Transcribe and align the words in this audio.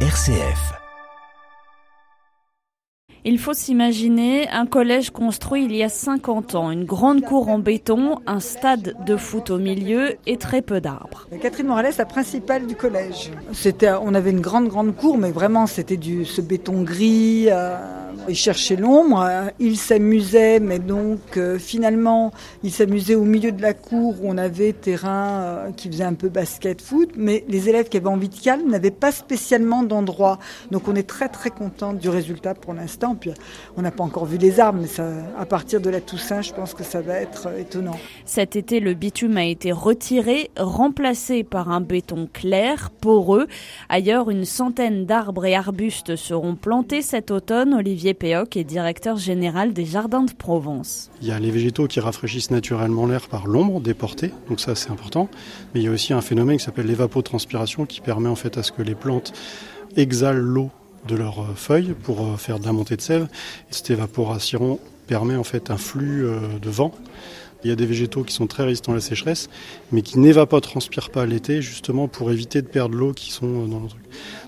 RCF. 0.00 0.85
Il 3.28 3.40
faut 3.40 3.54
s'imaginer 3.54 4.48
un 4.50 4.66
collège 4.66 5.10
construit 5.10 5.64
il 5.64 5.74
y 5.74 5.82
a 5.82 5.88
50 5.88 6.54
ans, 6.54 6.70
une 6.70 6.84
grande 6.84 7.22
cour 7.22 7.48
en 7.48 7.58
béton, 7.58 8.20
un 8.24 8.38
stade 8.38 8.94
de 9.04 9.16
foot 9.16 9.50
au 9.50 9.58
milieu 9.58 10.14
et 10.28 10.36
très 10.36 10.62
peu 10.62 10.80
d'arbres. 10.80 11.26
Catherine 11.42 11.66
Morales, 11.66 11.92
la 11.98 12.04
principale 12.04 12.68
du 12.68 12.76
collège. 12.76 13.32
C'était, 13.52 13.90
on 14.00 14.14
avait 14.14 14.30
une 14.30 14.40
grande 14.40 14.68
grande 14.68 14.94
cour, 14.94 15.18
mais 15.18 15.32
vraiment 15.32 15.66
c'était 15.66 15.96
du 15.96 16.24
ce 16.24 16.40
béton 16.40 16.82
gris. 16.82 17.46
Euh, 17.50 17.76
ils 18.28 18.36
cherchaient 18.36 18.76
l'ombre, 18.76 19.28
ils 19.58 19.76
s'amusaient, 19.76 20.60
mais 20.60 20.78
donc 20.78 21.36
euh, 21.36 21.58
finalement 21.58 22.32
ils 22.62 22.72
s'amusaient 22.72 23.16
au 23.16 23.24
milieu 23.24 23.50
de 23.50 23.60
la 23.60 23.74
cour 23.74 24.14
où 24.22 24.28
on 24.30 24.38
avait 24.38 24.72
terrain 24.72 25.40
euh, 25.40 25.72
qui 25.72 25.88
faisait 25.88 26.04
un 26.04 26.14
peu 26.14 26.28
basket 26.28 26.80
foot, 26.80 27.10
mais 27.16 27.44
les 27.48 27.68
élèves 27.68 27.88
qui 27.88 27.96
avaient 27.96 28.06
envie 28.06 28.28
de 28.28 28.38
calme 28.38 28.70
n'avaient 28.70 28.90
pas 28.92 29.10
spécialement 29.10 29.82
d'endroit. 29.82 30.38
Donc 30.70 30.86
on 30.86 30.94
est 30.94 31.08
très 31.08 31.28
très 31.28 31.50
content 31.50 31.92
du 31.92 32.08
résultat 32.08 32.54
pour 32.54 32.72
l'instant. 32.72 33.15
Puis 33.16 33.30
on 33.76 33.82
n'a 33.82 33.90
pas 33.90 34.04
encore 34.04 34.26
vu 34.26 34.38
les 34.38 34.60
arbres, 34.60 34.80
mais 34.80 34.86
ça, 34.86 35.06
à 35.38 35.46
partir 35.46 35.80
de 35.80 35.90
la 35.90 36.00
Toussaint, 36.00 36.42
je 36.42 36.52
pense 36.52 36.74
que 36.74 36.84
ça 36.84 37.00
va 37.00 37.14
être 37.14 37.48
euh, 37.48 37.60
étonnant. 37.60 37.96
Cet 38.24 38.56
été, 38.56 38.80
le 38.80 38.94
bitume 38.94 39.36
a 39.36 39.44
été 39.44 39.72
retiré, 39.72 40.50
remplacé 40.56 41.44
par 41.44 41.70
un 41.70 41.80
béton 41.80 42.28
clair, 42.32 42.90
poreux. 42.90 43.46
Ailleurs, 43.88 44.30
une 44.30 44.44
centaine 44.44 45.06
d'arbres 45.06 45.46
et 45.46 45.54
arbustes 45.54 46.16
seront 46.16 46.56
plantés 46.56 47.02
cet 47.02 47.30
automne. 47.30 47.74
Olivier 47.74 48.14
Péoc 48.14 48.56
est 48.56 48.64
directeur 48.64 49.16
général 49.16 49.72
des 49.72 49.84
Jardins 49.84 50.24
de 50.24 50.32
Provence. 50.32 51.10
Il 51.22 51.28
y 51.28 51.32
a 51.32 51.38
les 51.38 51.50
végétaux 51.50 51.86
qui 51.86 52.00
rafraîchissent 52.00 52.50
naturellement 52.50 53.06
l'air 53.06 53.28
par 53.28 53.46
l'ombre 53.46 53.80
déportée, 53.80 54.32
donc 54.48 54.60
ça 54.60 54.74
c'est 54.74 54.90
important. 54.90 55.28
Mais 55.74 55.80
il 55.80 55.84
y 55.84 55.88
a 55.88 55.92
aussi 55.92 56.12
un 56.12 56.20
phénomène 56.20 56.58
qui 56.58 56.64
s'appelle 56.64 56.86
l'évapotranspiration 56.86 57.86
qui 57.86 58.00
permet 58.00 58.28
en 58.28 58.36
fait 58.36 58.58
à 58.58 58.62
ce 58.62 58.72
que 58.72 58.82
les 58.82 58.94
plantes 58.94 59.32
exhalent 59.96 60.40
l'eau 60.40 60.70
de 61.06 61.16
leurs 61.16 61.40
euh, 61.40 61.54
feuilles 61.54 61.94
pour 62.02 62.20
euh, 62.20 62.36
faire 62.36 62.58
de 62.58 62.64
la 62.64 62.72
montée 62.72 62.96
de 62.96 63.00
sève. 63.00 63.28
Cette 63.70 63.90
évaporation 63.90 64.78
permet 65.06 65.36
en 65.36 65.44
fait 65.44 65.70
un 65.70 65.76
flux 65.76 66.24
euh, 66.24 66.40
de 66.60 66.70
vent. 66.70 66.92
Il 67.64 67.70
y 67.70 67.72
a 67.72 67.76
des 67.76 67.86
végétaux 67.86 68.22
qui 68.22 68.34
sont 68.34 68.46
très 68.46 68.64
résistants 68.64 68.92
à 68.92 68.96
la 68.96 69.00
sécheresse, 69.00 69.48
mais 69.90 70.02
qui 70.02 70.18
n'évapotranspirent 70.18 71.10
pas 71.10 71.26
l'été, 71.26 71.62
justement 71.62 72.06
pour 72.06 72.30
éviter 72.30 72.62
de 72.62 72.66
perdre 72.66 72.96
l'eau 72.96 73.12
qui 73.12 73.32
sont 73.32 73.66
dans 73.66 73.80
le 73.80 73.88
truc. 73.88 74.02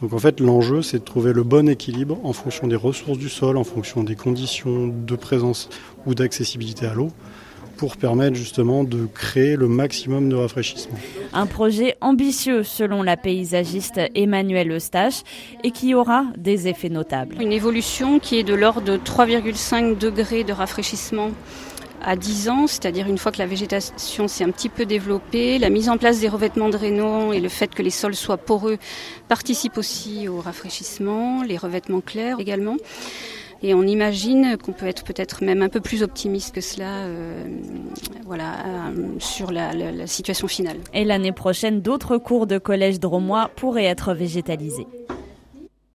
Donc 0.00 0.12
en 0.12 0.18
fait, 0.18 0.38
l'enjeu, 0.38 0.82
c'est 0.82 0.98
de 0.98 1.04
trouver 1.04 1.32
le 1.32 1.42
bon 1.42 1.68
équilibre 1.68 2.18
en 2.24 2.32
fonction 2.32 2.66
des 2.66 2.76
ressources 2.76 3.18
du 3.18 3.28
sol, 3.28 3.56
en 3.56 3.64
fonction 3.64 4.04
des 4.04 4.16
conditions 4.16 4.86
de 4.86 5.16
présence 5.16 5.68
ou 6.06 6.14
d'accessibilité 6.14 6.86
à 6.86 6.94
l'eau, 6.94 7.10
pour 7.80 7.96
permettre 7.96 8.36
justement 8.36 8.84
de 8.84 9.06
créer 9.06 9.56
le 9.56 9.66
maximum 9.66 10.28
de 10.28 10.36
rafraîchissement. 10.36 10.98
Un 11.32 11.46
projet 11.46 11.96
ambitieux 12.02 12.62
selon 12.62 13.02
la 13.02 13.16
paysagiste 13.16 13.98
Emmanuelle 14.14 14.70
Eustache 14.70 15.22
et 15.64 15.70
qui 15.70 15.94
aura 15.94 16.26
des 16.36 16.68
effets 16.68 16.90
notables. 16.90 17.40
Une 17.40 17.52
évolution 17.52 18.18
qui 18.18 18.38
est 18.38 18.42
de 18.42 18.52
l'ordre 18.52 18.82
de 18.82 18.98
3,5 18.98 19.96
degrés 19.96 20.44
de 20.44 20.52
rafraîchissement 20.52 21.30
à 22.02 22.16
10 22.16 22.50
ans, 22.50 22.66
c'est-à-dire 22.66 23.06
une 23.08 23.16
fois 23.16 23.32
que 23.32 23.38
la 23.38 23.46
végétation 23.46 24.28
s'est 24.28 24.44
un 24.44 24.50
petit 24.50 24.68
peu 24.68 24.84
développée, 24.84 25.58
la 25.58 25.70
mise 25.70 25.88
en 25.88 25.96
place 25.96 26.20
des 26.20 26.28
revêtements 26.28 26.68
drainants 26.68 27.32
et 27.32 27.40
le 27.40 27.48
fait 27.48 27.74
que 27.74 27.82
les 27.82 27.88
sols 27.88 28.14
soient 28.14 28.36
poreux 28.36 28.76
participent 29.28 29.78
aussi 29.78 30.28
au 30.28 30.42
rafraîchissement, 30.42 31.42
les 31.44 31.56
revêtements 31.56 32.02
clairs 32.02 32.40
également. 32.40 32.76
Et 33.62 33.74
on 33.74 33.82
imagine 33.82 34.56
qu'on 34.56 34.72
peut 34.72 34.86
être 34.86 35.04
peut-être 35.04 35.44
même 35.44 35.60
un 35.62 35.68
peu 35.68 35.80
plus 35.80 36.02
optimiste 36.02 36.54
que 36.54 36.60
cela 36.60 37.04
euh, 37.04 37.44
voilà, 38.24 38.54
euh, 38.66 39.06
sur 39.18 39.52
la, 39.52 40.06
situation 40.06 40.48
finale. 40.48 40.78
Et 40.94 41.04
l'année 41.04 41.32
prochaine, 41.32 41.82
d'autres 41.82 42.16
cours 42.16 42.46
de 42.46 42.58
collège 42.58 43.00
dromois 43.00 43.50
pourraient 43.56 43.84
être 43.84 44.14
végétalisés. 44.14 44.86